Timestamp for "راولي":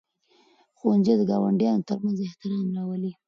2.75-3.11